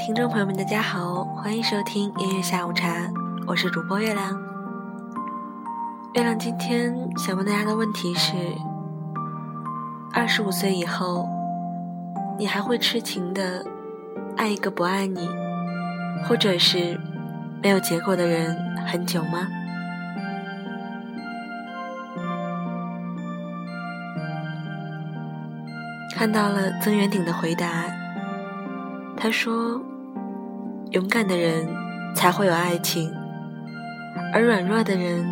[0.00, 2.88] 听众朋友们，大家好，欢迎收听音乐下午茶，
[3.46, 4.34] 我是主播月亮。
[6.14, 8.34] 月亮今天想问大家的问题是：
[10.10, 11.28] 二十五岁以后，
[12.38, 13.62] 你还会痴情的
[14.38, 15.28] 爱一个不爱你，
[16.24, 16.98] 或者是
[17.62, 19.46] 没有结果的人很久吗？
[26.16, 27.84] 看到了曾元鼎的回答，
[29.14, 29.80] 他说
[30.90, 31.68] ：“勇敢的人
[32.14, 33.14] 才会有爱情，
[34.32, 35.24] 而软弱的人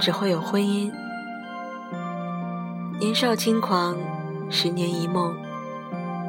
[0.00, 0.92] 只会有婚姻。
[2.98, 3.96] 年少轻狂，
[4.50, 5.36] 十年一梦，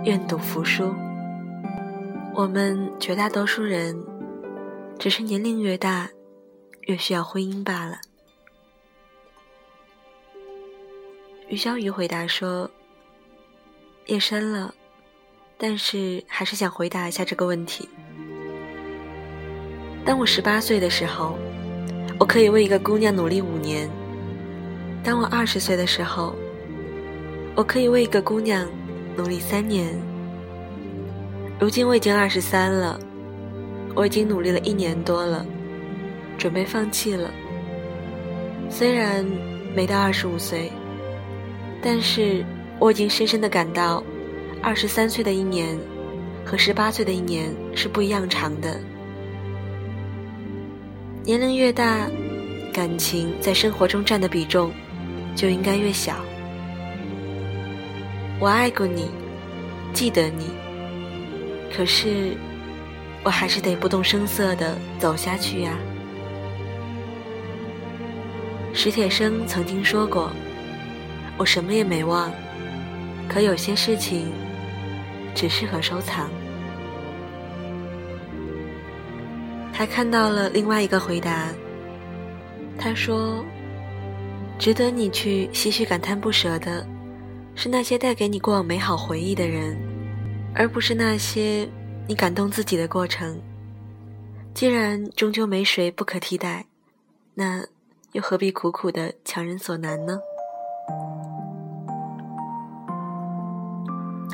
[0.03, 0.93] 愿赌服输。
[2.35, 3.97] 我们绝大多数人，
[4.99, 6.09] 只是年龄越大，
[6.81, 7.97] 越需要婚姻罢了。”
[11.49, 12.69] 余小雨回答说。
[14.05, 14.73] 夜深了，
[15.57, 17.89] 但是还是想回答一下这个问题。
[20.07, 21.37] 当我十八岁的时候，
[22.17, 23.89] 我可以为一个姑娘努力五年；
[25.03, 26.33] 当我二十岁的时候，
[27.55, 28.65] 我可以为一个姑娘
[29.17, 29.93] 努力三年。
[31.59, 32.97] 如今我已经二十三了，
[33.95, 35.45] 我已经努力了一年多了，
[36.37, 37.29] 准备放弃了。
[38.69, 39.25] 虽然
[39.75, 40.71] 没到二十五岁，
[41.81, 42.45] 但是。
[42.79, 44.03] 我已经深深的感到，
[44.61, 45.75] 二十三岁的一年
[46.45, 48.79] 和十八岁的一年是不一样长的。
[51.27, 52.09] 年龄越大，
[52.71, 54.71] 感情在生活中占的比重
[55.35, 56.23] 就应该越小。
[58.39, 59.09] 我爱过你，
[59.91, 60.45] 记得你，
[61.75, 62.37] 可是
[63.25, 65.77] 我还是得不动声色的走下去呀。
[68.73, 70.31] 史铁生曾经说过
[71.35, 72.31] ：“我什么也没忘。”
[73.27, 74.31] 可有些事情
[75.35, 76.29] 只适合收藏。
[79.77, 81.49] 还看到了另外一个回答，
[82.79, 83.45] 他说
[84.57, 86.83] ：“值得你去唏嘘感叹不舍的，
[87.53, 89.77] 是那些带给你过往美好回忆的人，
[90.55, 91.69] 而不是那些
[92.07, 93.39] 你感动自己的过程。
[94.51, 96.65] 既然终究没谁不可替代，
[97.35, 97.63] 那
[98.13, 100.19] 又何必苦苦的强人所难呢？”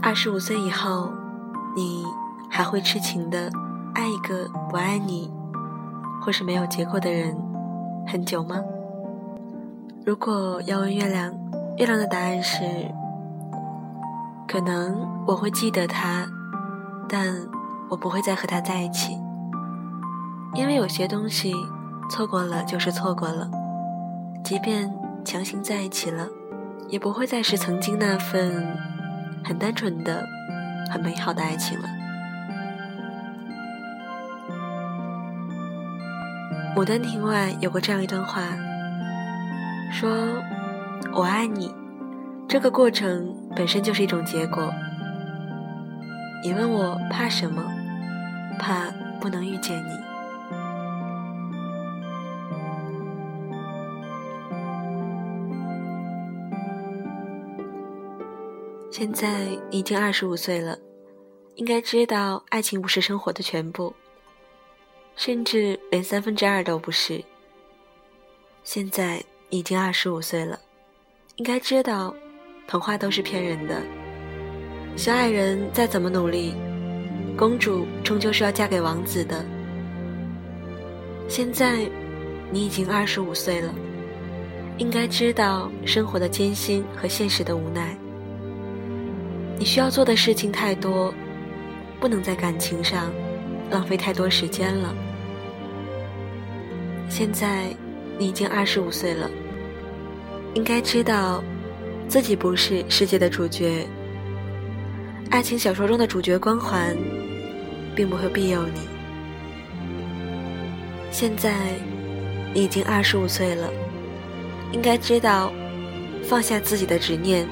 [0.01, 1.11] 二十五岁以后，
[1.75, 2.05] 你
[2.49, 3.51] 还会痴情的
[3.93, 5.31] 爱一个不爱你，
[6.21, 7.37] 或是没有结果的人
[8.07, 8.59] 很久吗？
[10.05, 11.33] 如果要问月亮，
[11.77, 12.63] 月亮的答案是：
[14.47, 16.25] 可能我会记得他，
[17.07, 17.33] 但
[17.89, 19.17] 我不会再和他在一起，
[20.53, 21.53] 因为有些东西
[22.09, 23.49] 错过了就是错过了，
[24.43, 24.93] 即便
[25.23, 26.27] 强行在一起了，
[26.89, 28.65] 也不会再是曾经那份。
[29.45, 30.25] 很单纯的、
[30.89, 31.85] 很美好的爱情了。
[36.75, 38.41] 《牡丹亭》外有过这样一段话，
[39.91, 40.09] 说
[41.13, 41.71] ：“我爱你，
[42.47, 44.73] 这个过程本身就是一种结果。
[46.43, 47.63] 你问我怕什么？
[48.57, 48.91] 怕
[49.21, 49.91] 不能遇见你。”
[58.89, 60.77] 现在已经二十五岁了，
[61.55, 63.93] 应该知道爱情不是生活的全部，
[65.15, 67.23] 甚至连三分之二都不是。
[68.63, 70.59] 现在你已经二十五岁了，
[71.35, 72.13] 应该知道，
[72.67, 73.81] 童话都是骗人的。
[74.95, 76.53] 小矮人再怎么努力，
[77.35, 79.43] 公主终究是要嫁给王子的。
[81.27, 81.89] 现在
[82.51, 83.73] 你已经二十五岁了，
[84.77, 87.97] 应该知道生活的艰辛和现实的无奈。
[89.57, 91.13] 你需要做的事情太多，
[91.99, 93.11] 不能在感情上
[93.73, 94.95] 浪费太多时间了。
[97.09, 97.65] 现在
[98.17, 99.29] 你已经二十五岁了，
[100.53, 101.43] 应该知道
[102.07, 103.85] 自己不是世界的主角。
[105.29, 106.95] 爱情小说中的主角光环，
[107.95, 108.81] 并不会庇佑你。
[111.11, 111.53] 现在
[112.53, 113.69] 你已经二十五岁了，
[114.71, 115.51] 应该知道
[116.23, 117.47] 放下自己的执念，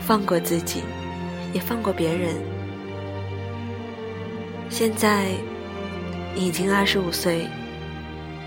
[0.00, 0.82] 放过自己。
[1.54, 2.34] 也放过别人。
[4.68, 5.26] 现在
[6.34, 7.46] 你已经二十五岁，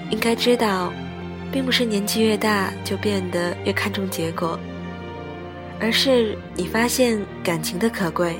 [0.09, 0.91] 应该知道，
[1.51, 4.59] 并不是年纪越大就变得越看重结果，
[5.79, 8.37] 而是你发现感情的可贵，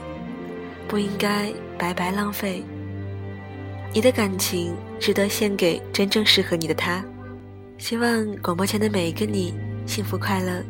[0.88, 2.64] 不应该白白浪费。
[3.94, 7.04] 你的感情值得献给真正适合你的他。
[7.78, 9.54] 希望广播前的每一个你
[9.86, 10.62] 幸福快乐。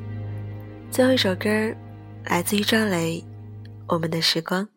[0.91, 1.49] 最后一首歌
[2.25, 3.23] 来自于赵雷。
[3.87, 4.76] 我们的时光。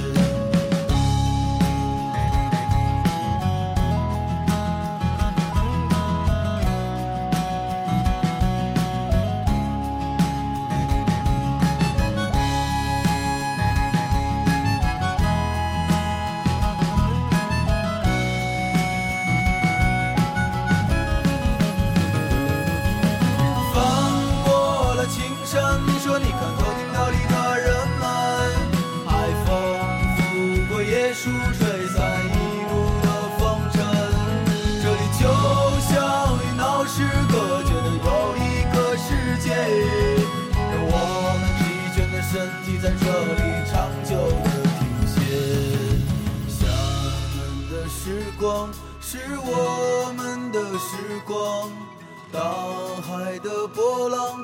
[25.85, 27.67] 你说你看头顶塔里的人
[27.99, 28.03] 们，
[29.05, 29.09] 海
[29.45, 29.47] 风
[30.15, 30.19] 拂
[30.69, 32.29] 过椰树，吹散一
[32.69, 32.71] 路
[33.01, 33.05] 的
[33.37, 33.39] 风
[33.71, 33.75] 尘。
[34.81, 35.21] 这里就
[35.89, 35.91] 像
[36.37, 36.93] 与闹市
[37.31, 38.41] 隔绝的又一
[38.73, 39.07] 个世
[39.41, 39.45] 界，
[40.55, 40.93] 让我
[41.39, 41.61] 们疲
[41.95, 42.31] 倦的身
[42.65, 43.05] 体在这
[43.35, 43.71] 里长
[44.03, 44.09] 久
[44.43, 44.45] 的
[44.79, 45.13] 停歇。
[46.47, 46.59] 厦
[47.37, 48.41] 门的时光
[48.99, 50.89] 是我们的时
[51.25, 51.69] 光，
[52.31, 52.39] 大
[53.01, 54.43] 海的波浪。